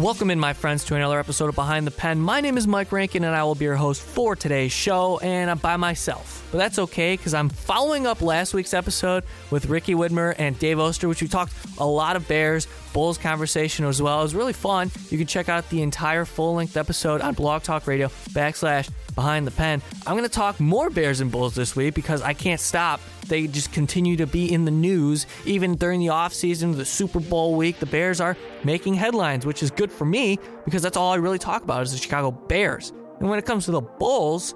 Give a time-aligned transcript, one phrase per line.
[0.00, 2.18] Welcome in, my friends, to another episode of Behind the Pen.
[2.18, 5.50] My name is Mike Rankin, and I will be your host for today's show, and
[5.50, 6.48] I'm by myself.
[6.50, 10.80] But that's okay, because I'm following up last week's episode with Ricky Widmer and Dave
[10.80, 14.20] Oster, which we talked a lot of Bears, Bulls conversation as well.
[14.20, 14.90] It was really fun.
[15.10, 18.88] You can check out the entire full-length episode on Blog Talk Radio backslash
[19.20, 19.82] Behind the Pen.
[20.06, 23.46] I'm going to talk more Bears and Bulls this week because I can't stop they
[23.46, 25.26] just continue to be in the news.
[25.44, 29.70] Even during the offseason, the Super Bowl week, the Bears are making headlines, which is
[29.70, 32.92] good for me because that's all I really talk about is the Chicago Bears.
[33.20, 34.54] And when it comes to the Bulls,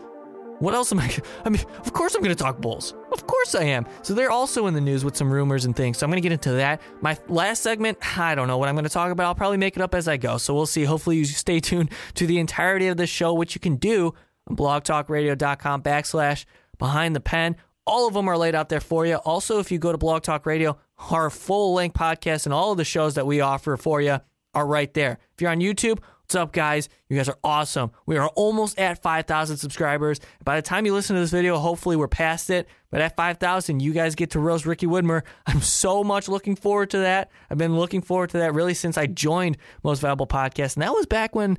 [0.58, 1.14] what else am I?
[1.44, 2.94] I mean, of course I'm going to talk Bulls.
[3.12, 3.86] Of course I am.
[4.02, 5.98] So they're also in the news with some rumors and things.
[5.98, 6.80] So I'm going to get into that.
[7.00, 9.26] My last segment, I don't know what I'm going to talk about.
[9.26, 10.36] I'll probably make it up as I go.
[10.38, 10.84] So we'll see.
[10.84, 14.14] Hopefully you stay tuned to the entirety of the show, which you can do
[14.50, 16.44] blogtalkradio.com backslash
[16.78, 17.56] behind the pen.
[17.86, 19.16] All of them are laid out there for you.
[19.16, 20.78] Also, if you go to Blog Talk Radio,
[21.10, 24.20] our full length podcast and all of the shows that we offer for you
[24.54, 25.18] are right there.
[25.34, 26.88] If you're on YouTube, what's up, guys?
[27.08, 27.90] You guys are awesome.
[28.06, 30.20] We are almost at 5,000 subscribers.
[30.44, 32.68] By the time you listen to this video, hopefully we're past it.
[32.90, 35.22] But at 5,000, you guys get to roast Ricky Widmer.
[35.46, 37.30] I'm so much looking forward to that.
[37.50, 40.76] I've been looking forward to that really since I joined Most Valuable Podcast.
[40.76, 41.58] And that was back when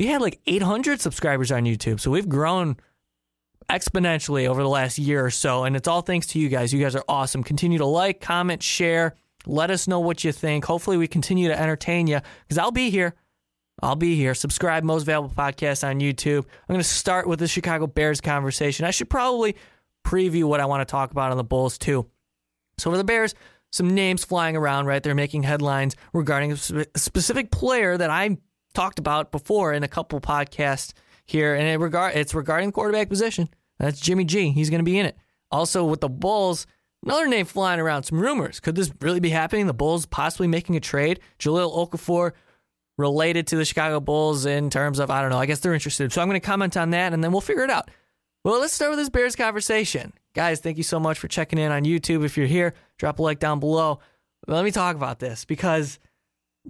[0.00, 2.00] we had like 800 subscribers on YouTube.
[2.00, 2.78] So we've grown
[3.68, 5.64] exponentially over the last year or so.
[5.64, 6.72] And it's all thanks to you guys.
[6.72, 7.44] You guys are awesome.
[7.44, 9.14] Continue to like, comment, share.
[9.44, 10.64] Let us know what you think.
[10.64, 13.14] Hopefully, we continue to entertain you because I'll be here.
[13.82, 14.34] I'll be here.
[14.34, 16.44] Subscribe Most Valuable Podcast on YouTube.
[16.44, 18.86] I'm going to start with the Chicago Bears conversation.
[18.86, 19.54] I should probably
[20.02, 22.06] preview what I want to talk about on the Bulls too.
[22.78, 23.34] So for the Bears,
[23.70, 25.02] some names flying around, right?
[25.02, 28.38] They're making headlines regarding a specific player that I
[28.80, 30.94] talked about before in a couple podcasts
[31.26, 33.48] here, and it regard it's regarding quarterback position.
[33.78, 34.52] That's Jimmy G.
[34.52, 35.18] He's going to be in it.
[35.50, 36.66] Also, with the Bulls,
[37.04, 38.58] another name flying around, some rumors.
[38.58, 39.66] Could this really be happening?
[39.66, 41.20] The Bulls possibly making a trade?
[41.38, 42.32] Jahlil Okafor
[42.96, 46.12] related to the Chicago Bulls in terms of, I don't know, I guess they're interested.
[46.12, 47.90] So I'm going to comment on that and then we'll figure it out.
[48.44, 50.12] Well, let's start with this Bears conversation.
[50.34, 52.24] Guys, thank you so much for checking in on YouTube.
[52.24, 54.00] If you're here, drop a like down below.
[54.46, 55.98] Let me talk about this because,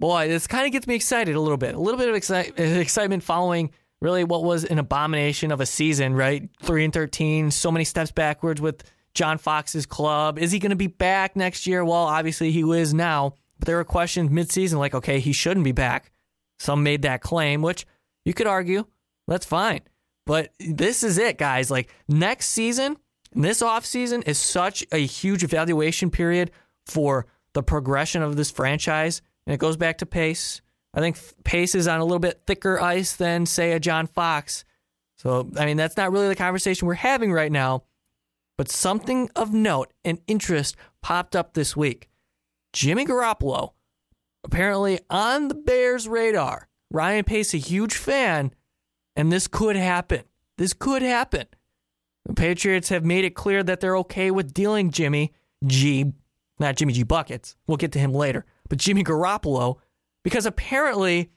[0.01, 1.75] boy, this kind of gets me excited a little bit.
[1.75, 5.65] A little bit of excite- uh, excitement following really what was an abomination of a
[5.65, 6.49] season, right?
[6.63, 10.39] 3 and 13, so many steps backwards with John Fox's club.
[10.39, 11.85] Is he going to be back next year?
[11.85, 15.71] Well, obviously he is now, but there were questions midseason like, okay, he shouldn't be
[15.71, 16.11] back.
[16.59, 17.85] Some made that claim, which
[18.25, 18.85] you could argue.
[19.27, 19.81] That's fine.
[20.25, 21.69] But this is it, guys.
[21.69, 22.97] Like next season,
[23.33, 26.51] this offseason is such a huge evaluation period
[26.87, 29.21] for the progression of this franchise.
[29.45, 30.61] And it goes back to pace.
[30.93, 34.65] I think Pace is on a little bit thicker ice than, say, a John Fox.
[35.17, 37.83] So, I mean, that's not really the conversation we're having right now.
[38.57, 42.09] But something of note and interest popped up this week.
[42.73, 43.71] Jimmy Garoppolo,
[44.43, 46.67] apparently on the Bears' radar.
[46.91, 48.53] Ryan Pace, a huge fan,
[49.15, 50.23] and this could happen.
[50.57, 51.47] This could happen.
[52.25, 55.33] The Patriots have made it clear that they're okay with dealing Jimmy
[55.65, 56.11] G,
[56.59, 57.55] not Jimmy G Buckets.
[57.65, 59.79] We'll get to him later, but Jimmy Garoppolo
[60.23, 61.29] because apparently,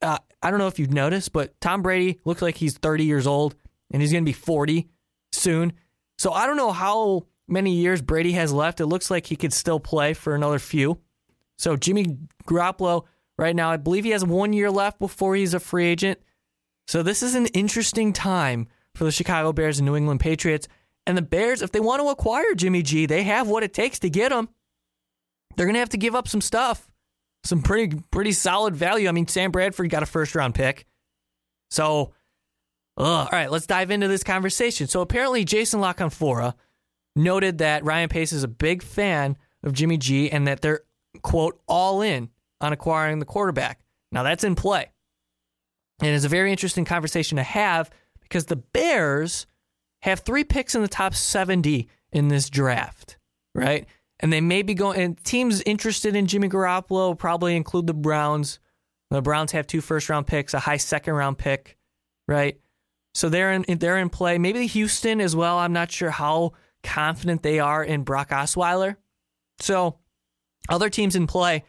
[0.00, 3.26] uh, I don't know if you've noticed, but Tom Brady looks like he's 30 years
[3.26, 3.56] old
[3.90, 4.88] and he's going to be 40
[5.30, 5.74] soon.
[6.16, 8.80] So I don't know how many years Brady has left.
[8.80, 10.98] It looks like he could still play for another few.
[11.58, 12.16] So Jimmy
[12.46, 13.04] Garoppolo
[13.36, 16.18] right now, I believe he has one year left before he's a free agent.
[16.86, 20.68] So this is an interesting time for the Chicago Bears and New England Patriots.
[21.06, 23.98] And the Bears, if they want to acquire Jimmy G, they have what it takes
[23.98, 24.48] to get him.
[25.56, 26.88] They're going to have to give up some stuff
[27.44, 29.08] some pretty pretty solid value.
[29.08, 30.86] I mean, Sam Bradford got a first round pick.
[31.70, 32.12] So,
[32.96, 33.28] ugh.
[33.30, 34.86] all right, let's dive into this conversation.
[34.86, 36.54] So apparently, Jason La Canfora
[37.16, 40.82] noted that Ryan Pace is a big fan of Jimmy G and that they're
[41.22, 42.30] quote all in
[42.60, 43.80] on acquiring the quarterback.
[44.12, 44.90] Now that's in play,
[46.00, 47.90] and it's a very interesting conversation to have
[48.22, 49.46] because the Bears
[50.02, 53.18] have three picks in the top seventy in this draft,
[53.54, 53.86] right?
[54.20, 55.00] And they may be going.
[55.00, 58.58] And teams interested in Jimmy Garoppolo probably include the Browns.
[59.10, 61.76] The Browns have two first round picks, a high second round pick,
[62.26, 62.60] right?
[63.14, 64.38] So they're in they're in play.
[64.38, 65.58] Maybe Houston as well.
[65.58, 68.96] I'm not sure how confident they are in Brock Osweiler.
[69.60, 69.98] So
[70.68, 71.64] other teams in play,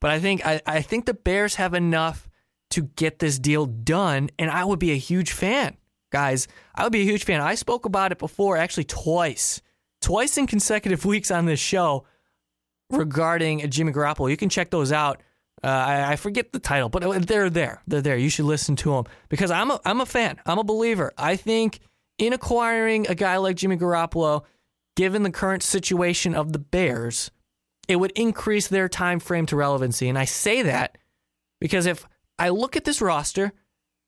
[0.00, 2.28] but I think I, I think the Bears have enough
[2.70, 5.76] to get this deal done, and I would be a huge fan,
[6.10, 6.48] guys.
[6.74, 7.40] I would be a huge fan.
[7.40, 9.62] I spoke about it before, actually twice
[10.04, 12.04] twice in consecutive weeks on this show
[12.90, 14.30] regarding Jimmy Garoppolo.
[14.30, 15.22] You can check those out
[15.62, 17.80] Uh, I, I, forget the title, but they're there.
[17.86, 18.18] They're there.
[18.18, 20.38] You should listen to them because I'm a, I'm a fan.
[20.44, 21.10] I'm a believer.
[21.16, 21.80] I think
[22.18, 24.44] in acquiring a guy like Jimmy Garoppolo,
[24.94, 27.30] given the current situation of the Bears,
[27.88, 30.08] it would increase their time frame to relevancy.
[30.08, 30.98] And I say that
[31.60, 32.06] because if
[32.38, 33.52] I look at this roster,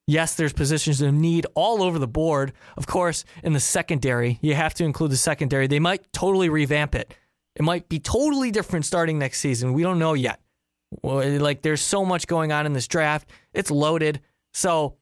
[0.07, 2.53] yes, there's positions of need all over the board.
[2.77, 5.67] Of course, in the secondary, you have to include the secondary.
[5.67, 7.15] They might totally revamp it.
[7.55, 9.73] It might be totally different starting next season.
[9.73, 10.41] We don't know yet.
[11.03, 13.29] Like there's so much going on in this draft.
[13.53, 14.21] It's loaded.
[14.53, 14.97] So,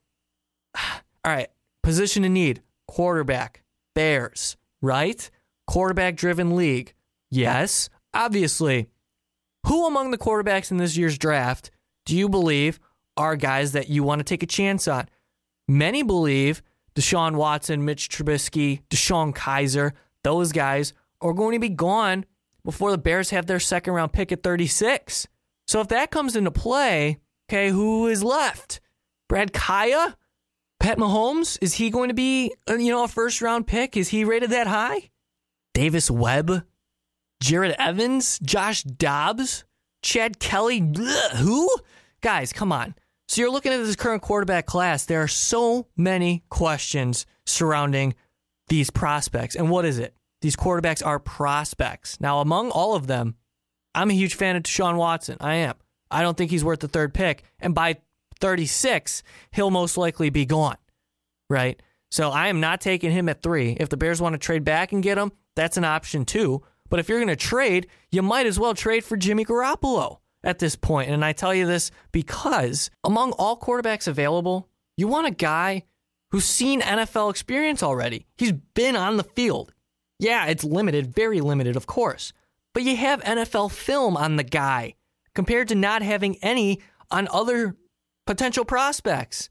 [0.75, 1.49] all right,
[1.83, 3.63] position of need, quarterback,
[3.93, 5.29] Bears, right?
[5.67, 6.93] Quarterback driven league.
[7.29, 8.89] Yes, obviously.
[9.67, 11.71] Who among the quarterbacks in this year's draft
[12.05, 12.79] do you believe
[13.17, 15.07] are guys that you want to take a chance on?
[15.67, 16.61] Many believe
[16.95, 19.91] Deshaun Watson, Mitch Trubisky, DeShone Kizer,
[20.23, 22.25] those guys are going to be gone
[22.63, 25.27] before the Bears have their second round pick at 36.
[25.67, 27.19] So if that comes into play,
[27.49, 28.79] okay, who is left?
[29.27, 30.15] Brad Kaaya?
[30.79, 31.57] Pat Mahomes?
[31.61, 33.97] Is he going to be, uh, you know, a first round pick?
[33.97, 35.09] Is he rated that high?
[35.73, 36.65] Davis Webb?
[37.43, 38.39] Jerod Evans?
[38.39, 39.65] Josh Dobbs?
[40.01, 40.79] Chad Kelly?
[41.37, 41.69] Who?
[42.21, 42.95] Guys, come on.
[43.27, 45.05] So you're looking at this current quarterback class.
[45.05, 48.13] There are so many questions surrounding
[48.67, 49.55] these prospects.
[49.55, 50.15] And what is it?
[50.41, 52.19] These quarterbacks are prospects.
[52.21, 53.35] Now, among all of them,
[53.95, 55.37] I'm a huge fan of Deshaun Watson.
[55.39, 55.75] I am.
[56.11, 57.43] I don't think he's worth the third pick.
[57.59, 57.97] And by
[58.39, 60.77] 36, he'll most likely be gone.
[61.49, 61.81] Right?
[62.11, 63.71] So I am not taking him at three.
[63.79, 66.61] If the Bears want to trade back and get him, that's an option too.
[66.89, 70.59] But if you're going to trade, you might as well trade for Jimmy Garoppolo at
[70.59, 71.09] this point.
[71.09, 75.83] And I tell you this because among all quarterbacks available, you want a guy
[76.31, 78.25] who's seen NFL experience already.
[78.37, 79.73] He's been on the field.
[80.19, 82.31] Yeah, it's limited, very limited, of course
[82.75, 84.95] but you have NFL film on the guy
[85.33, 87.77] compared to not having any on other
[88.27, 89.49] potential prospects.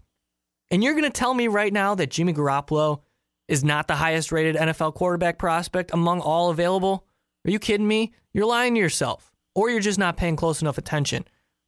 [0.70, 3.00] And you're going to tell me right now that Jimmy Garoppolo
[3.48, 7.06] is not the highest rated NFL quarterback prospect among all available?
[7.46, 8.12] Are you kidding me?
[8.34, 11.24] You're lying to yourself, or you're just not paying close enough attention.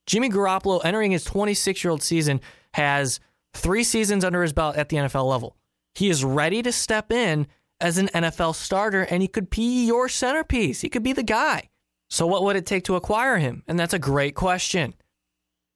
[0.06, 2.40] Jimmy Garoppolo, entering his 26 year old season,
[2.74, 3.20] has
[3.54, 5.56] three seasons under his belt at the NFL level.
[5.94, 7.46] He is ready to step in
[7.80, 10.80] as an NFL starter and he could be your centerpiece.
[10.80, 11.68] He could be the guy.
[12.08, 13.64] So, what would it take to acquire him?
[13.66, 14.94] And that's a great question.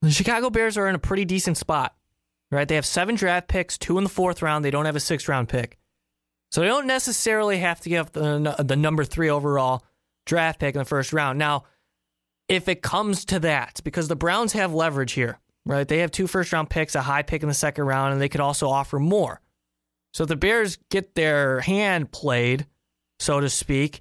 [0.03, 1.95] The Chicago Bears are in a pretty decent spot,
[2.51, 2.69] right?
[2.69, 4.65] They have seven draft picks, two in the fourth round.
[4.65, 5.79] They don't have a sixth round pick.
[6.53, 9.85] So, they don't necessarily have to give the, the number three overall
[10.25, 11.39] draft pick in the first round.
[11.39, 11.65] Now,
[12.50, 15.87] if it comes to that, because the Browns have leverage here, right?
[15.87, 18.29] They have two first round picks, a high pick in the second round, and they
[18.29, 19.41] could also offer more.
[20.12, 22.67] So if the Bears get their hand played,
[23.20, 24.00] so to speak,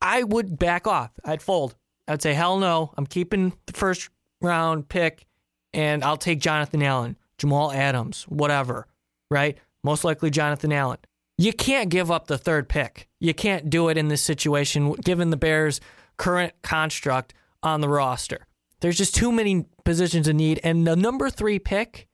[0.00, 1.10] I would back off.
[1.24, 1.74] I'd fold.
[2.06, 4.08] I'd say, hell no, I'm keeping the first
[4.40, 5.26] round pick
[5.72, 8.86] and I'll take Jonathan Allen, Jamal Adams, whatever,
[9.32, 9.58] right?
[9.82, 10.98] Most likely Jonathan Allen.
[11.38, 13.08] You can't give up the third pick.
[13.18, 15.80] You can't do it in this situation given the Bears'
[16.16, 18.46] current construct on the roster.
[18.80, 20.60] There's just too many positions in need.
[20.64, 22.08] And the number three pick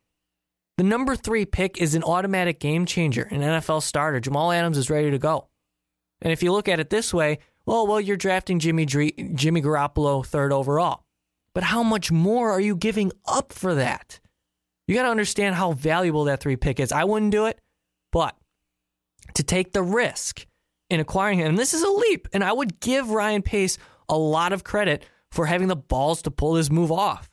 [0.76, 4.20] the number three pick is an automatic game changer, an NFL starter.
[4.20, 5.48] Jamal Adams is ready to go.
[6.20, 10.24] And if you look at it this way, well, well, you're drafting Jimmy Jimmy Garoppolo
[10.24, 11.04] third overall.
[11.54, 14.20] But how much more are you giving up for that?
[14.86, 16.92] You got to understand how valuable that three pick is.
[16.92, 17.58] I wouldn't do it,
[18.12, 18.36] but
[19.34, 20.46] to take the risk
[20.90, 24.16] in acquiring him, and this is a leap, and I would give Ryan Pace a
[24.16, 27.30] lot of credit for having the balls to pull this move off,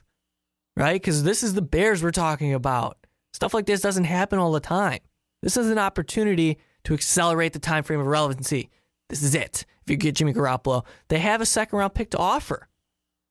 [0.76, 0.94] right?
[0.94, 2.98] Because this is the Bears we're talking about.
[3.34, 5.00] Stuff like this doesn't happen all the time.
[5.42, 8.70] This is an opportunity to accelerate the time frame of relevancy.
[9.10, 9.66] This is it.
[9.84, 12.68] If you get Jimmy Garoppolo, they have a second round pick to offer.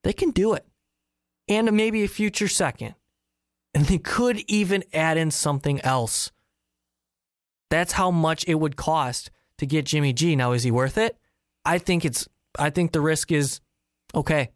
[0.05, 0.67] They can do it.
[1.49, 2.95] And maybe a future second.
[3.75, 6.31] And they could even add in something else.
[7.71, 10.37] That's how much it would cost to get Jimmy G.
[10.37, 11.17] Now, is he worth it?
[11.65, 12.29] I think it's
[12.59, 13.61] I think the risk is
[14.15, 14.51] okay.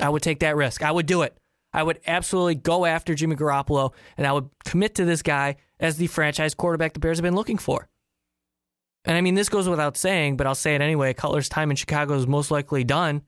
[0.00, 0.82] I would take that risk.
[0.82, 1.36] I would do it.
[1.72, 5.96] I would absolutely go after Jimmy Garoppolo and I would commit to this guy as
[5.96, 7.88] the franchise quarterback the Bears have been looking for.
[9.04, 11.12] And I mean, this goes without saying, but I'll say it anyway.
[11.12, 13.22] Cutler's time in Chicago is most likely done.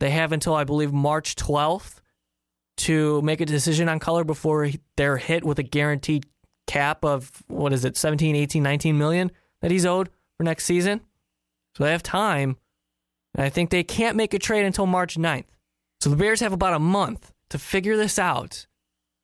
[0.00, 2.00] They have until, I believe, March 12th
[2.78, 6.26] to make a decision on Cutler before they're hit with a guaranteed
[6.66, 9.30] cap of, what is it, 17, 18, 19 million
[9.62, 11.00] that he's owed for next season.
[11.76, 12.56] So they have time.
[13.36, 15.44] And I think they can't make a trade until March 9th.
[16.00, 18.66] So the Bears have about a month to figure this out.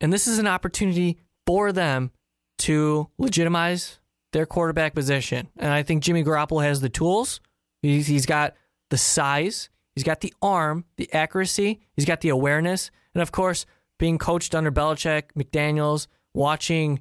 [0.00, 2.12] And this is an opportunity for them
[2.59, 3.99] to legitimize
[4.33, 5.49] their quarterback position.
[5.57, 7.40] And I think Jimmy Garoppolo has the tools.
[7.83, 8.54] He's, he's got
[8.90, 9.69] the size.
[9.95, 13.66] He's got the arm, the accuracy, he's got the awareness, and of course,
[13.99, 17.00] being coached under Belichick, McDaniels, watching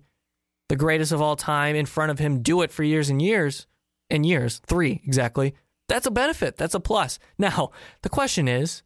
[0.67, 3.65] the greatest of all time in front of him do it for years and years
[4.09, 5.55] and years, three exactly.
[5.91, 6.55] That's a benefit.
[6.55, 7.19] That's a plus.
[7.37, 7.71] Now,
[8.01, 8.81] the question is,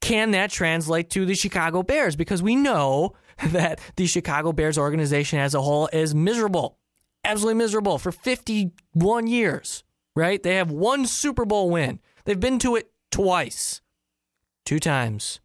[0.00, 2.14] can that translate to the Chicago Bears?
[2.14, 3.16] Because we know
[3.46, 6.78] that the Chicago Bears organization as a whole is miserable,
[7.24, 9.82] absolutely miserable for 51 years,
[10.14, 10.40] right?
[10.40, 11.98] They have one Super Bowl win.
[12.24, 13.80] They've been to it twice,
[14.64, 15.40] two times.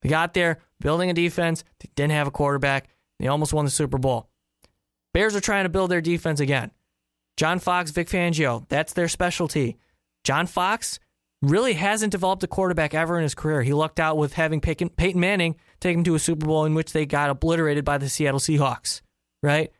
[0.00, 2.88] They got there building a defense, they didn't have a quarterback,
[3.20, 4.30] they almost won the Super Bowl.
[5.12, 6.70] Bears are trying to build their defense again.
[7.36, 9.76] John Fox, Vic Fangio, that's their specialty.
[10.24, 10.98] John Fox
[11.40, 13.62] really hasn't developed a quarterback ever in his career.
[13.62, 16.92] He lucked out with having Peyton Manning take him to a Super Bowl in which
[16.92, 19.02] they got obliterated by the Seattle Seahawks,
[19.42, 19.70] right?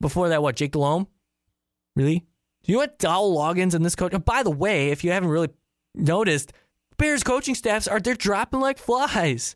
[0.00, 1.06] Before that, what, Jake Delhomme?
[1.94, 2.20] Really?
[2.64, 4.12] Do you know what Dowell Loggains and this coach?
[4.24, 5.50] By the way, if you haven't really
[5.94, 6.52] noticed,
[6.96, 9.54] Bears coaching staffs are they're dropping like flies.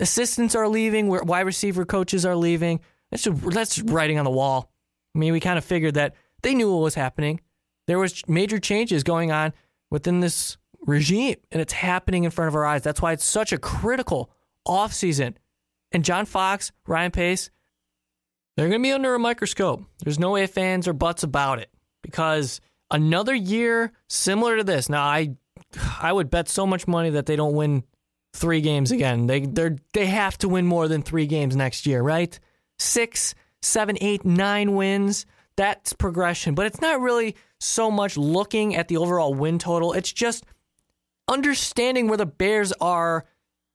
[0.00, 2.80] Assistants are leaving, wide receiver coaches are leaving.
[3.10, 4.70] That's just, that's writing on the wall.
[5.14, 7.40] I mean, we kind of figured that they knew what was happening.
[7.86, 9.52] There was major changes going on
[9.90, 12.82] within this regime, and it's happening in front of our eyes.
[12.82, 14.30] That's why it's such a critical
[14.66, 15.34] offseason.
[15.92, 17.50] And John Fox, Ryan Pace,
[18.56, 19.84] they're going to be under a microscope.
[20.04, 21.70] There's no ifs, ands, or buts about it
[22.02, 24.88] because another year similar to this.
[24.88, 25.36] Now, I
[26.00, 27.84] I would bet so much money that they don't win
[28.34, 29.26] three games again.
[29.26, 32.38] They they they have to win more than three games next year, right?
[32.78, 35.26] Six, seven, eight, nine wins.
[35.56, 39.92] That's progression, but it's not really so much looking at the overall win total.
[39.92, 40.44] It's just
[41.26, 43.26] understanding where the Bears are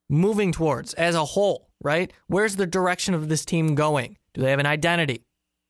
[0.10, 2.12] moving towards as a whole, right?
[2.28, 4.18] Where's the direction of this team going?
[4.34, 5.26] Do they have an identity?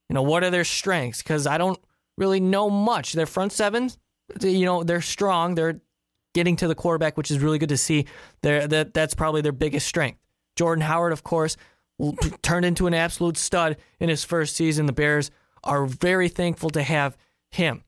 [0.10, 1.22] You know, what are their strengths?
[1.22, 1.80] Because I don't
[2.18, 3.14] really know much.
[3.14, 3.90] Their front seven,
[4.42, 5.56] you know, they're strong.
[5.56, 5.82] They're
[6.34, 8.06] getting to the quarterback, which is really good to see.
[8.42, 10.20] They're, that that's probably their biggest strength.
[10.56, 11.58] Jordan Howard, of course,
[12.42, 14.86] turned into an absolute stud in his first season.
[14.86, 15.32] The Bears
[15.64, 17.18] are very thankful to have
[17.52, 17.84] him.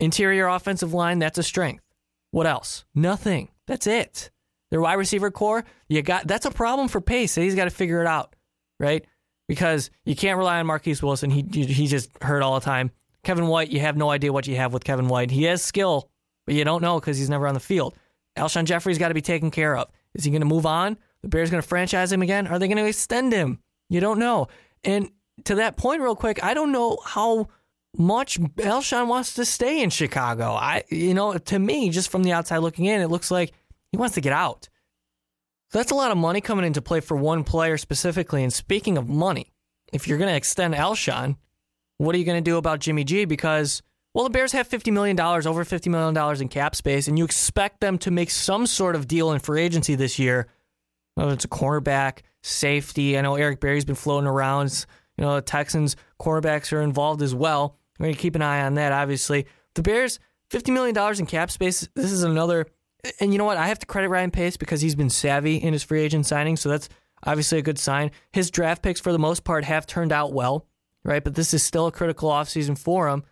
[0.00, 1.84] Interior offensive line, that's a strength.
[2.30, 2.84] What else?
[2.94, 3.48] Nothing.
[3.66, 4.30] That's it.
[4.70, 7.34] Their wide receiver core, you got that's a problem for Pace.
[7.34, 8.36] He's got to figure it out,
[8.78, 9.04] right?
[9.46, 11.30] Because you can't rely on Marquess Wilson.
[11.30, 12.90] He he's just hurt all the time.
[13.24, 15.30] Kevin White, you have no idea what you have with Kevin White.
[15.30, 16.10] He has skill,
[16.44, 17.94] but you don't know because he's never on the field.
[18.36, 19.88] Alshon Jeffery's got to be taken care of.
[20.14, 20.96] Is he going to move on?
[21.22, 22.46] The Bears going to franchise him again?
[22.46, 23.58] Are they going to extend him?
[23.88, 24.48] You don't know.
[24.84, 25.10] And
[25.44, 27.48] to that point, real quick, I don't know how
[27.96, 30.52] much Alshon wants to stay in Chicago.
[30.52, 33.52] I, you know, to me, just from the outside looking in, it looks like
[33.92, 34.68] he wants to get out.
[35.70, 38.42] So that's a lot of money coming into play for one player specifically.
[38.42, 39.52] And speaking of money,
[39.92, 41.36] if you're going to extend Alshon,
[41.98, 43.24] what are you going to do about Jimmy G?
[43.24, 43.82] Because,
[44.14, 47.80] well, the Bears have $50 million, over $50 million in cap space, and you expect
[47.80, 50.48] them to make some sort of deal in free agency this year,
[51.16, 53.18] whether it's a cornerback, safety.
[53.18, 54.86] I know Eric Berry's been floating around.
[55.18, 57.76] You know, the Texans cornerbacks are involved as well.
[57.98, 59.46] We're going to keep an eye on that, obviously.
[59.74, 60.20] The Bears,
[60.50, 61.88] $50 million in cap space.
[61.94, 62.66] This is another.
[63.20, 63.56] And you know what?
[63.56, 66.56] I have to credit Ryan Pace because he's been savvy in his free agent signing.
[66.56, 66.88] So that's
[67.24, 68.12] obviously a good sign.
[68.32, 70.66] His draft picks, for the most part, have turned out well,
[71.04, 71.22] right?
[71.22, 73.24] But this is still a critical offseason for him.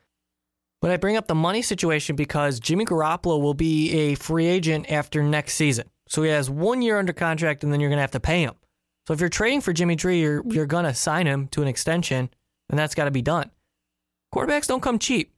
[0.83, 4.91] But I bring up the money situation because Jimmy Garoppolo will be a free agent
[4.91, 5.89] after next season.
[6.09, 8.43] So he has one year under contract and then you're going to have to pay
[8.43, 8.55] him.
[9.07, 10.53] So if you're trading for Jimmy G, you're, mm-hmm.
[10.53, 12.31] you're going to sign him to an extension,
[12.69, 13.51] and that's got to be done.
[14.35, 15.33] Quarterbacks don't come cheap.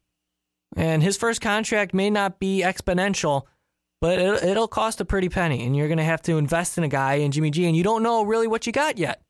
[0.77, 3.43] And his first contract may not be exponential,
[4.01, 5.65] but it, it'll cost a pretty penny.
[5.65, 7.83] And you're going to have to invest in a guy in Jimmy G, and you
[7.83, 9.23] don't know really what you got yet.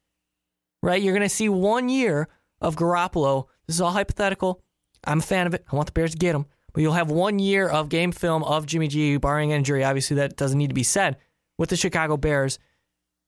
[0.83, 1.03] Right?
[1.03, 2.29] You're going to see one year
[2.61, 3.47] of Garoppolo.
[3.67, 4.63] This is all hypothetical.
[5.05, 5.65] I'm a fan of it.
[5.71, 6.47] I want the Bears to get him.
[6.73, 9.83] But you'll have one year of game film of Jimmy G, barring injury.
[9.83, 11.17] Obviously, that doesn't need to be said
[11.57, 12.59] with the Chicago Bears.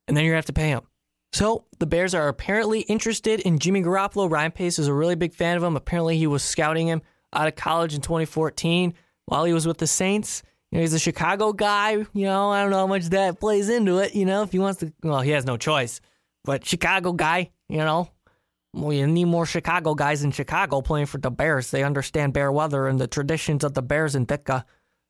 [0.07, 0.83] And then you're going to have to pay him.
[1.33, 4.31] So the Bears are apparently interested in Jimmy Garoppolo.
[4.31, 5.77] Ryan Pace is a really big fan of him.
[5.77, 8.95] Apparently, he was scouting him out of college in 2014
[9.27, 10.43] while he was with the Saints.
[10.71, 11.93] You know, he's a Chicago guy.
[11.93, 14.15] You know, I don't know how much that plays into it.
[14.15, 16.01] You know, if he wants to, well, he has no choice.
[16.45, 18.11] But Chicago guy, you know,
[18.73, 21.71] we need more Chicago guys in Chicago playing for the Bears.
[21.71, 24.65] They understand bear weather and the traditions of the Bears in Ditka.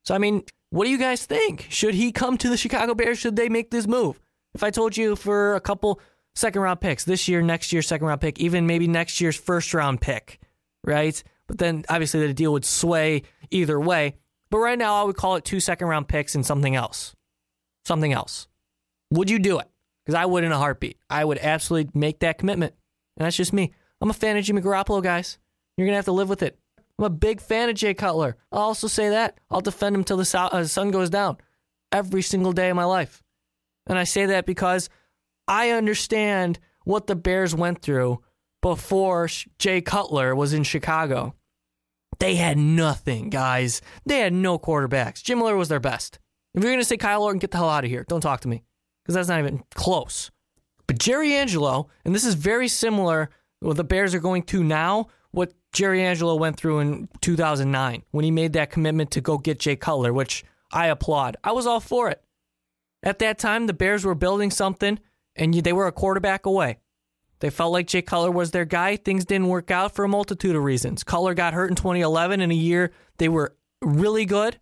[0.04, 1.66] So, I mean, what do you guys think?
[1.68, 3.18] Should he come to the Chicago Bears?
[3.18, 4.20] Should they make this move?
[4.54, 6.00] If I told you for a couple
[6.34, 9.72] second round picks this year, next year, second round pick, even maybe next year's first
[9.74, 10.40] round pick,
[10.84, 11.22] right?
[11.46, 14.16] But then obviously the deal would sway either way.
[14.50, 17.14] But right now, I would call it two second round picks and something else.
[17.84, 18.48] Something else.
[19.12, 19.68] Would you do it?
[20.04, 20.98] Because I would in a heartbeat.
[21.08, 22.74] I would absolutely make that commitment.
[23.16, 23.72] And that's just me.
[24.00, 25.38] I'm a fan of Jimmy Garoppolo, guys.
[25.76, 26.58] You're going to have to live with it.
[26.98, 28.36] I'm a big fan of Jay Cutler.
[28.50, 29.38] I'll also say that.
[29.50, 31.38] I'll defend him till the uh, sun goes down.
[31.92, 33.22] every single day of my life.
[33.90, 34.88] And I say that because
[35.48, 38.22] I understand what the Bears went through
[38.62, 39.28] before
[39.58, 41.34] Jay Cutler was in Chicago.
[42.20, 43.82] They had nothing, guys.
[44.06, 45.24] They had no quarterbacks.
[45.24, 46.20] Jim Miller was their best.
[46.54, 48.04] If you're going to say Kyle Orton, get the hell out of here.
[48.08, 48.62] Don't talk to me
[49.02, 50.30] because that's not even close.
[50.86, 55.08] But Jerry Angelo, and this is very similar what the Bears are going to now,
[55.32, 59.58] what Jerry Angelo went through in 2009 when he made that commitment to go get
[59.58, 61.36] Jay Cutler, which I applaud.
[61.42, 62.22] I was all for it.
[63.02, 64.98] At that time, the Bears were building something,
[65.36, 66.78] and they were a quarterback away.
[67.40, 68.96] They felt like Jay Cutler was their guy.
[68.96, 71.02] Things didn't work out for a multitude of reasons.
[71.02, 74.58] Cutler got hurt in 2011 in a year they were really good.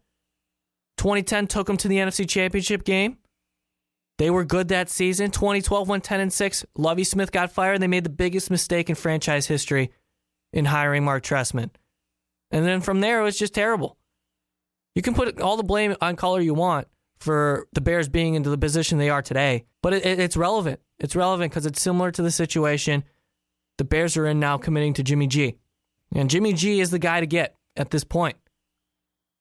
[0.98, 3.18] 2010 took them to the NFC Championship game.
[4.18, 5.30] They were good that season.
[5.30, 6.66] 2012 went 10 and 6.
[6.76, 7.80] Lovie Smith got fired.
[7.80, 9.92] They made the biggest mistake in franchise history
[10.52, 11.70] in hiring Mark Trestman.
[12.50, 13.96] And then from there, it was just terrible.
[14.96, 18.50] You can put all the blame on Cutler you want for the Bears being into
[18.50, 20.80] the position they are today, but it, it, it's relevant.
[20.98, 23.04] It's relevant because it's similar to the situation
[23.78, 25.56] the Bears are in now committing to Jimmy G.
[26.14, 28.36] And Jimmy G is the guy to get at this point.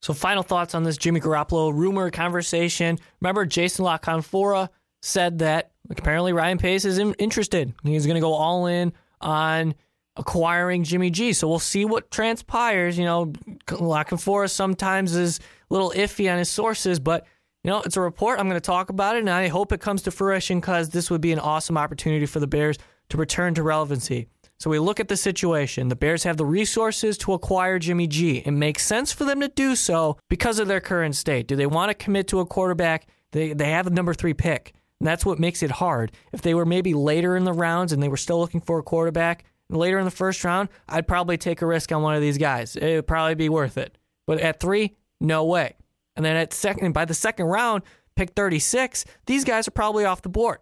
[0.02, 3.00] So, final thoughts on this Jimmy Garoppolo rumor conversation.
[3.20, 4.70] Remember, Jason La Canfora
[5.02, 7.74] said that apparently Ryan Pace is interested.
[7.84, 9.74] He's going to go all in on
[10.16, 11.34] acquiring Jimmy G.
[11.34, 12.98] So we'll see what transpires.
[12.98, 13.34] You know,
[13.80, 17.26] La Canfora sometimes is a little iffy on his sources, but
[17.68, 18.40] you know, it's a report.
[18.40, 21.12] I'm going to talk about it, and I hope it comes to fruition because this
[21.12, 22.78] would be an awesome opportunity for the Bears
[23.10, 24.30] to return to relevancy.
[24.58, 25.90] So we look at the situation.
[25.90, 28.38] The Bears have the resources to acquire Jimmy G.
[28.38, 31.46] It makes sense for them to do so because of their current state.
[31.46, 33.10] Do they want to commit to a quarterback?
[33.34, 34.74] They they have a number three pick.
[35.02, 36.14] And that's what makes it hard.
[36.32, 38.84] If they were maybe later in the rounds and they were still looking for a
[38.84, 42.38] quarterback later in the first round, I'd probably take a risk on one of these
[42.38, 42.78] guys.
[42.78, 43.98] It would probably be worth it.
[44.26, 45.76] But at three, no way.
[46.18, 47.84] And then at second, by the second round,
[48.16, 50.58] pick 36, these guys are probably off the board.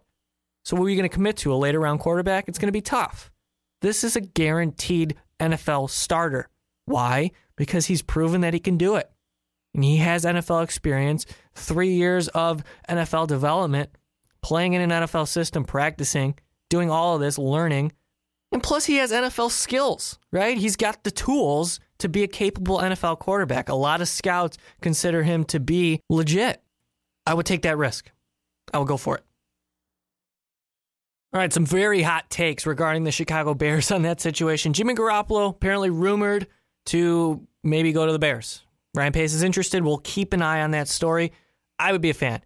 [0.64, 1.52] So what are you going to commit to?
[1.52, 2.48] A later round quarterback?
[2.48, 3.32] It's going to be tough.
[3.80, 6.48] This is a guaranteed NFL starter.
[6.84, 7.30] Why?
[7.56, 9.10] Because he's proven that he can do it.
[9.74, 13.90] And he has NFL experience, three years of NFL development,
[14.42, 16.38] playing in an NFL system, practicing,
[16.68, 17.92] doing all of this, learning.
[18.52, 20.58] And plus, he has NFL skills, right?
[20.58, 23.68] He's got the tools to be a capable NFL quarterback.
[23.68, 26.62] A lot of scouts consider him to be legit.
[27.26, 28.10] I would take that risk.
[28.72, 29.24] I would go for it.
[31.32, 34.72] All right, some very hot takes regarding the Chicago Bears on that situation.
[34.72, 36.46] Jimmy Garoppolo apparently rumored
[36.86, 38.62] to maybe go to the Bears.
[38.94, 39.84] Ryan Pace is interested.
[39.84, 41.32] We'll keep an eye on that story.
[41.78, 42.40] I would be a fan.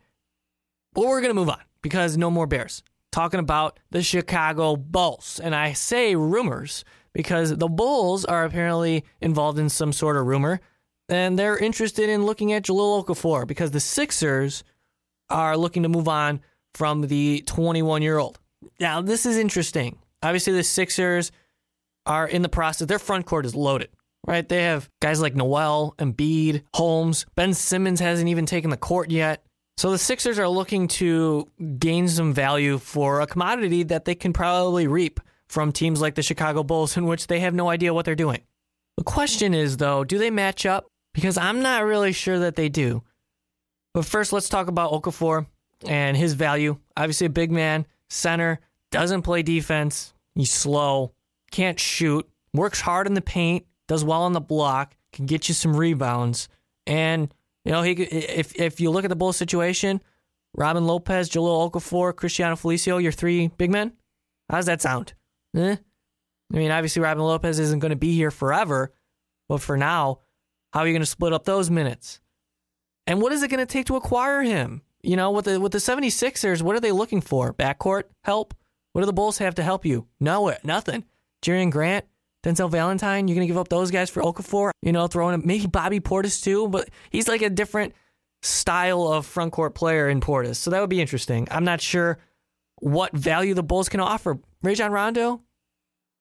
[0.93, 2.83] But we're going to move on because no more Bears.
[3.13, 5.41] Talking about the Chicago Bulls.
[5.43, 10.61] And I say rumors because the Bulls are apparently involved in some sort of rumor.
[11.09, 14.63] And they're interested in looking at Jahlil Okafor because the Sixers
[15.29, 16.41] are looking to move on
[16.75, 18.39] from the 21 year old.
[18.79, 19.99] Now, this is interesting.
[20.23, 21.33] Obviously, the Sixers
[22.07, 22.87] are in the process.
[22.87, 23.89] Their front court is loaded,
[24.27, 24.49] right?
[24.49, 27.27] They have guys like Noel, Embiid, Holmes.
[27.35, 29.45] Ben Simmons hasn't even taken the court yet.
[29.77, 34.33] So the Sixers are looking to gain some value for a commodity that they can
[34.33, 38.05] probably reap from teams like the Chicago Bulls, in which they have no idea what
[38.05, 38.41] they're doing.
[38.97, 40.87] The question is, though, do they match up?
[41.13, 43.03] Because I'm not really sure that they do.
[43.93, 45.47] But first, let's talk about Okafor
[45.89, 46.79] and his value.
[46.97, 48.61] Obviously, a big man, center,
[48.93, 50.15] doesn't play defense.
[50.37, 51.15] He's slow,
[51.51, 55.55] can't shoot, works hard in the paint, does well on the block, can get you
[55.55, 56.49] some rebounds.
[56.87, 57.35] And,
[57.65, 60.01] you know, he if if you look at the Bulls situation,
[60.55, 63.95] Robin Lopez, Jahlil Okafor, Cristiano Felicio, your three big men.
[64.49, 65.15] How does that sound?
[65.57, 65.77] Eh?
[66.53, 68.93] I mean, obviously Robin Lopez isn't going to be here forever,
[69.49, 70.21] but for now,
[70.73, 72.21] how are you going to split up those minutes?
[73.07, 74.83] And what is it going to take to acquire him?
[75.03, 77.55] You know, with the with the 76ers, what are they looking for?
[77.55, 78.55] Backcourt help?
[78.93, 80.07] What do the Bulls have to help you?
[80.19, 81.05] No, nothing.
[81.43, 82.05] Jerian Grant,
[82.45, 84.73] Denzel Valentine, you're going to give up those guys for Okafor?
[84.83, 87.95] You know, throwing maybe Bobby Portis too, but he's like a different
[88.43, 90.57] style of front court player in Portis.
[90.57, 91.49] So that would be interesting.
[91.51, 92.19] I'm not sure
[92.81, 94.39] what value the Bulls can offer.
[94.63, 95.43] Rajon Rondo?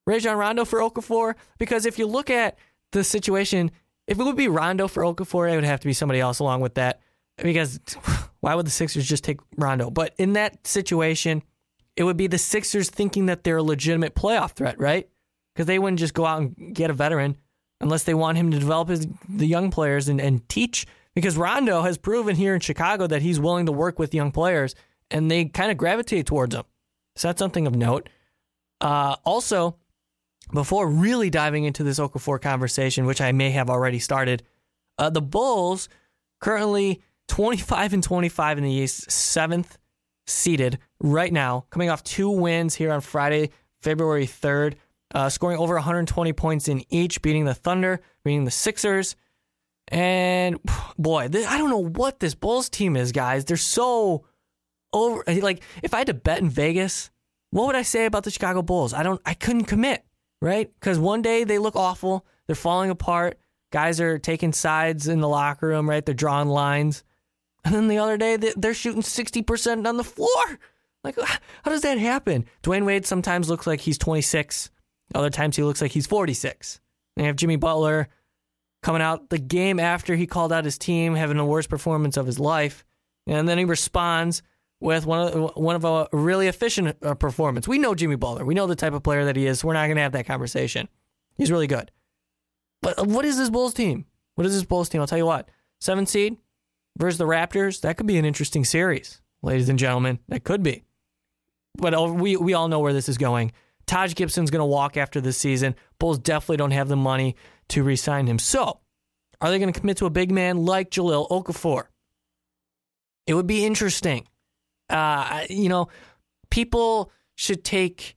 [0.06, 1.36] Rajon Rondo for Okafor?
[1.58, 2.58] Because if you look at
[2.92, 3.72] the situation,
[4.08, 6.62] if it would be Rondo for Okafor, it would have to be somebody else along
[6.62, 7.02] with that.
[7.38, 7.80] Because
[8.40, 9.90] why would the Sixers just take Rondo?
[9.90, 11.44] But in that situation,
[11.96, 15.10] it would be the Sixers thinking that they're a legitimate playoff threat, right?
[15.54, 17.38] Because they wouldn't just go out and get a veteran
[17.82, 20.86] unless they want him to develop his, the young players and, and teach.
[21.16, 24.76] Because Rondo has proven here in Chicago that he's willing to work with young players
[25.12, 26.64] and they kind of gravitate towards him.
[27.16, 28.10] So that's something of note.
[28.82, 29.78] Uh, also,
[30.54, 34.44] before really diving into this Okafor conversation, which I may have already started,
[34.98, 35.90] uh, the Bulls
[36.40, 39.78] currently 25 and 25 in the East, seventh
[40.26, 44.76] seeded right now, coming off two wins here on Friday, February 3rd,
[45.14, 49.16] uh, scoring over 120 points in each, beating the Thunder, beating the Sixers.
[49.88, 50.60] And
[50.98, 53.46] boy, I don't know what this Bulls team is, guys.
[53.46, 54.26] They're so
[54.94, 55.24] over.
[55.28, 57.12] Like, if I had to bet in Vegas,
[57.52, 58.94] what would I say about the Chicago Bulls?
[58.94, 60.04] I don't, I couldn't commit,
[60.42, 60.72] right?
[60.80, 63.40] Because one day they look awful, they're falling apart.
[63.72, 66.06] Guys are taking sides in the locker room, right?
[66.06, 67.04] They're drawing lines.
[67.64, 70.60] And then the other day, they're shooting 60% on the floor.
[71.04, 72.46] Like, how does that happen?
[72.64, 74.72] Dwyane Wade sometimes looks like he's 26.
[75.14, 76.80] Other times he looks like he's 46.
[77.16, 78.08] And you have Jimmy Butler
[78.82, 82.26] coming out the game after he called out his team, having the worst performance of
[82.26, 82.86] his life.
[83.28, 84.42] And then he responds
[84.80, 87.68] with one of, one of a really efficient uh, performance.
[87.68, 88.46] We know Jimmy Butler.
[88.46, 89.64] We know the type of player that he is.
[89.64, 90.88] We're not going to have that conversation.
[91.36, 91.92] He's really good.
[92.82, 94.06] But what is this Bulls team?
[94.36, 95.02] What is this Bulls team?
[95.02, 95.50] I'll tell you what.
[95.82, 96.38] Seven seed,
[96.98, 100.20] versus the Raptors, that could be an interesting series, ladies and gentlemen.
[100.28, 100.84] That could be.
[101.78, 103.54] But we, we all know where this is going.
[103.86, 105.76] Taj Gibson's going to walk after this season.
[105.98, 107.36] Bulls definitely don't have the money
[107.70, 108.38] to re sign him.
[108.38, 108.80] So,
[109.42, 111.86] are they going to commit to a big man like Jahlil Okafor?
[113.26, 114.28] It would be interesting.
[114.90, 115.90] Uh, you know,
[116.50, 118.16] people should take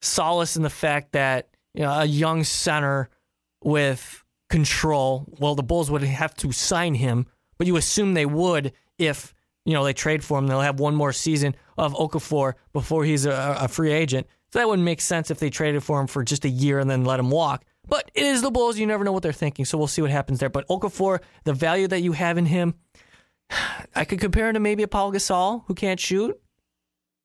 [0.00, 3.08] solace in the fact that you know, a young center
[3.62, 7.26] with control, well, the Bulls would have to sign him
[7.62, 9.32] but you assume they would if
[9.64, 10.48] you know they trade for him.
[10.48, 14.26] They'll have one more season of Okafor before he's a, a free agent.
[14.52, 16.90] So that wouldn't make sense if they traded for him for just a year and
[16.90, 17.64] then let him walk.
[17.86, 18.78] But it is the Bulls.
[18.78, 19.64] You never know what they're thinking.
[19.64, 20.50] So we'll see what happens there.
[20.50, 22.74] But Okafor, the value that you have in him,
[23.94, 26.38] I could compare him to maybe a Paul Gasol who can't shoot.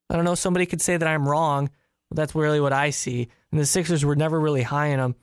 [0.10, 0.36] I don't know.
[0.36, 1.70] Somebody could say that I'm wrong.
[2.10, 3.28] But that's really what I see.
[3.52, 5.16] And the Sixers were never really high in him.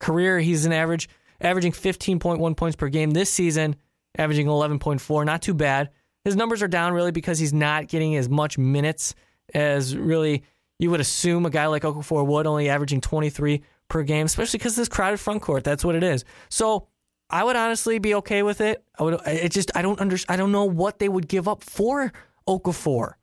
[0.00, 1.08] Career, he's an average,
[1.40, 3.76] averaging 15.1 points per game this season
[4.16, 5.24] averaging 11.4.
[5.24, 5.90] Not too bad.
[6.24, 9.14] His numbers are down really because he's not getting as much minutes
[9.54, 10.44] as really
[10.78, 14.76] you would assume a guy like Okafor would, only averaging 23 per game, especially because
[14.76, 15.64] this crowded front court.
[15.64, 16.24] That's what it is.
[16.48, 16.88] So
[17.32, 18.84] I would honestly be okay with it.
[18.98, 19.20] I would.
[19.26, 22.12] It just I don't under, I don't know what they would give up for
[22.46, 23.14] Okafor.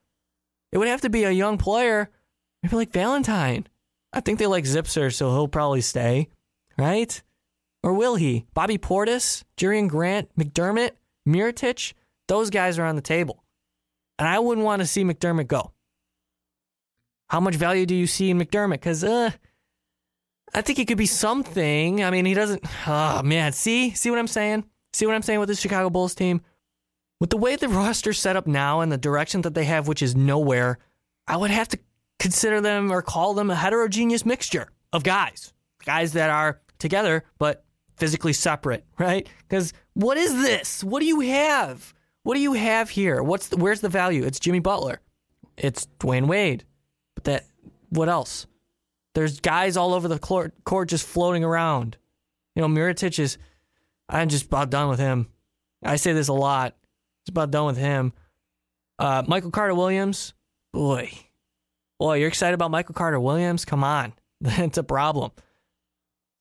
[0.72, 2.10] It would have to be a young player,
[2.63, 3.67] maybe like Valentine.
[4.12, 6.30] I think they like Zipser, so he'll probably stay,
[6.78, 7.22] right?
[7.84, 8.45] Or will he?
[8.54, 10.91] Bobby Portis, Jerian Grant, McDermott,
[11.28, 11.93] Mirotic,
[12.28, 13.43] those guys are on the table.
[14.17, 15.72] And I wouldn't want to see McDermott go.
[17.30, 18.74] How much value do you see in McDermott?
[18.74, 19.32] Because uh,
[20.53, 22.03] I think he could be something.
[22.03, 22.63] I mean, he doesn't.
[22.88, 23.53] Oh, man.
[23.53, 23.91] See?
[23.91, 24.65] See what I'm saying?
[24.93, 26.41] See what I'm saying with the Chicago Bulls team?
[27.19, 30.01] With the way the roster's set up now and the direction that they have, which
[30.01, 30.79] is nowhere,
[31.27, 31.79] I would have to
[32.17, 35.53] consider them or call them a heterogeneous mixture of guys.
[35.85, 37.63] Guys that are together, but
[37.97, 39.27] physically separate, right?
[39.47, 40.83] Because what is this?
[40.83, 41.93] What do you have?
[42.23, 43.21] What do you have here?
[43.21, 44.23] What's the, where's the value?
[44.23, 45.01] It's Jimmy Butler.
[45.57, 46.63] It's Dwyane Wade.
[47.15, 47.45] But that
[47.89, 48.47] what else?
[49.15, 51.98] There's guys all over the court, court just floating around.
[52.56, 53.38] You know, Mirotic is
[54.08, 55.28] I'm just about done with him.
[55.84, 56.76] I say this a lot.
[57.24, 58.13] It's about done with him.
[58.98, 60.34] Uh, Michael Carter Williams,
[60.74, 61.12] boy,
[62.00, 63.63] boy, you're excited about Michael Carter Williams?
[63.63, 65.32] Come on, it's a problem.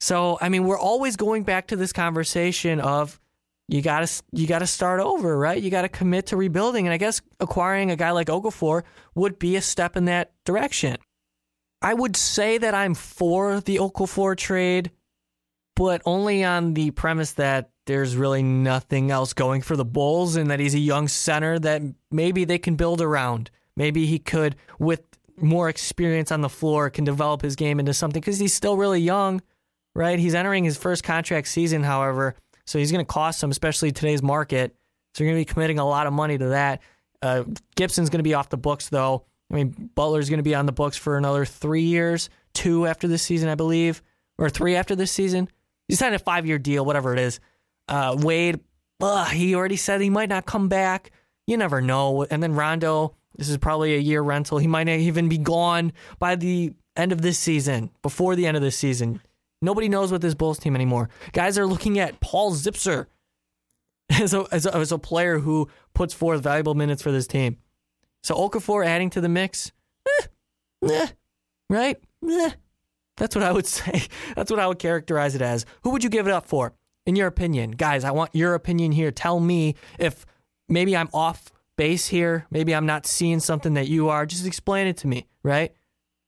[0.01, 3.21] So, I mean, we're always going back to this conversation of
[3.69, 5.61] you got to you got to start over, right?
[5.61, 8.83] You got to commit to rebuilding, and I guess acquiring a guy like Okafor
[9.15, 10.97] would be a step in that direction.
[11.81, 14.91] I would say that I'm for the Okafor trade,
[15.77, 20.51] but only on the premise that there's really nothing else going for the Bulls and
[20.51, 23.51] that he's a young center that maybe they can build around.
[23.77, 25.03] Maybe he could, with
[25.37, 29.01] more experience on the floor, can develop his game into something because he's still really
[29.01, 29.41] young
[29.99, 30.21] right?
[30.21, 32.37] He's entering his first contract season, however,
[32.67, 34.77] so he's going to cost some, especially today's market.
[35.15, 36.83] So you're going to be committing a lot of money to that.
[37.21, 37.43] Uh,
[37.75, 39.25] Gibson's going to be off the books, though.
[39.51, 43.09] I mean, Butler's going to be on the books for another three years, two after
[43.09, 44.03] this season, I believe,
[44.37, 45.49] or three after this season.
[45.89, 47.41] He signed a five year deal, whatever it is.
[47.89, 48.61] Uh, Wade,
[49.01, 51.11] ugh, he already said he might not come back.
[51.47, 52.27] You never know.
[52.31, 54.59] And then Rondo, this is probably a year rental.
[54.59, 58.57] He might not even be gone by the end of this season, before the end
[58.57, 59.23] of this season.
[59.63, 61.09] Nobody knows what this Bulls team anymore.
[61.33, 63.07] Guys are looking at Paul Zipser
[64.11, 67.57] as a, as a, as a player who puts forth valuable minutes for this team.
[68.23, 69.73] So Okafor adding to the mix,
[70.07, 70.27] eh,
[70.91, 71.07] eh,
[71.71, 71.97] right?
[72.29, 72.51] Eh.
[73.17, 74.07] That's what I would say.
[74.37, 75.67] That's what I would characterize it as.
[75.83, 76.75] Who would you give it up for,
[77.07, 77.73] in your opinion?
[77.73, 79.11] Guys, I want your opinion here.
[79.11, 80.25] Tell me if
[80.69, 82.47] maybe I'm off base here.
[82.51, 84.27] Maybe I'm not seeing something that you are.
[84.27, 85.73] Just explain it to me, right?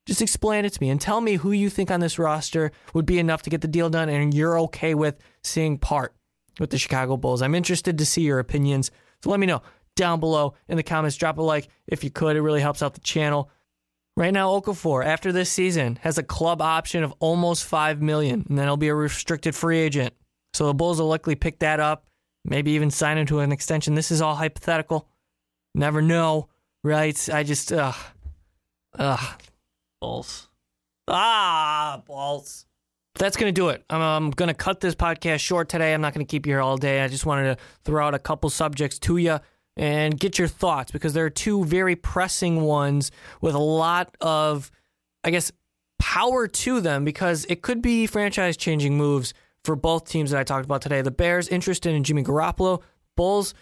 [0.06, 3.06] Just explain it to me and tell me who you think on this roster would
[3.06, 6.14] be enough to get the deal done and you're okay with seeing part
[6.58, 7.42] with the Chicago Bulls.
[7.42, 8.90] I'm interested to see your opinions.
[9.22, 9.62] So let me know
[9.96, 11.16] down below in the comments.
[11.16, 12.36] Drop a like if you could.
[12.36, 13.50] It really helps out the channel.
[14.16, 18.58] Right now, Okafor, after this season, has a club option of almost five million, and
[18.58, 20.14] then he'll be a restricted free agent.
[20.52, 22.06] So the Bulls will likely pick that up,
[22.44, 23.94] maybe even sign him to an extension.
[23.94, 25.08] This is all hypothetical.
[25.74, 26.48] Never know,
[26.82, 27.28] right?
[27.32, 27.96] I just, ugh,
[28.98, 29.40] ugh,
[30.00, 30.48] Bulls.
[31.06, 32.66] Ah, Bulls.
[33.14, 33.84] That's going to do it.
[33.88, 35.94] I'm, I'm going to cut this podcast short today.
[35.94, 37.00] I'm not going to keep you here all day.
[37.00, 39.38] I just wanted to throw out a couple subjects to you
[39.76, 44.70] and get your thoughts because there are two very pressing ones with a lot of,
[45.24, 45.52] I guess,
[45.98, 50.44] power to them because it could be franchise changing moves for both teams that I
[50.44, 51.02] talked about today.
[51.02, 52.82] The Bears interested in Jimmy Garoppolo,
[53.16, 53.54] Bulls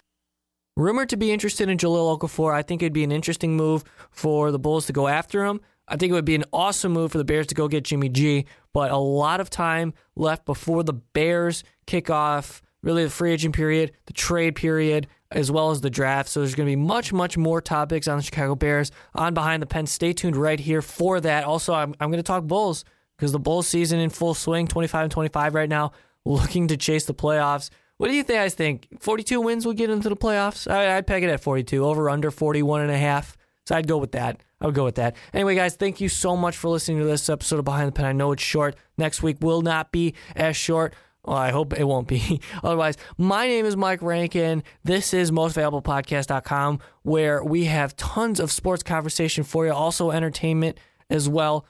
[0.77, 2.53] rumored to be interested in Jahlil Okafor.
[2.53, 5.59] I think it'd be an interesting move for the Bulls to go after him.
[5.87, 8.09] I think it would be an awesome move for the Bears to go get Jimmy
[8.09, 13.33] G, but a lot of time left before the Bears kick off really the free
[13.33, 16.29] agent period, the trade period, as well as the draft.
[16.29, 19.61] So there's going to be much, much more topics on the Chicago Bears on Behind
[19.61, 19.85] the Pen.
[19.85, 21.43] Stay tuned right here for that.
[21.43, 22.83] Also, I'm, I'm going to talk Bulls
[23.17, 25.91] because the Bulls season in full swing, 25 and 25 right now,
[26.25, 27.69] looking to chase the playoffs.
[27.97, 28.87] What do you guys think?
[29.01, 30.71] 42 wins will get into the playoffs?
[30.71, 33.35] I, would peg it at 42, over under 41 and a half.
[33.67, 34.41] So I'd go with that.
[34.61, 35.15] I would go with that.
[35.33, 38.05] Anyway, guys, thank you so much for listening to this episode of Behind the Pen.
[38.05, 38.75] I know it's short.
[38.97, 40.95] Next week will not be as short.
[41.25, 42.41] Well, I hope it won't be.
[42.63, 44.63] Otherwise, my name is Mike Rankin.
[44.83, 50.77] This is mostvaluablepodcast.com, where we have tons of sports conversation for you, also entertainment
[51.09, 51.65] as well.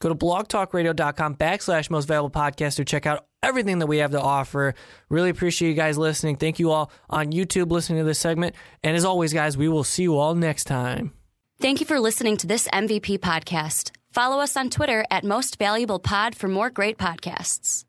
[0.00, 4.20] Go to blogtalkradio.com backslash most valuable podcast to check out everything that we have to
[4.20, 4.74] offer.
[5.08, 6.36] Really appreciate you guys listening.
[6.36, 8.54] Thank you all on YouTube listening to this segment.
[8.82, 11.12] And as always, guys, we will see you all next time.
[11.60, 13.92] Thank you for listening to this MVP podcast.
[14.10, 17.85] Follow us on Twitter at Most Valuable Pod for more great podcasts.